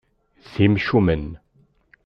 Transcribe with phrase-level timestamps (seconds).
[0.51, 1.25] D imcumen.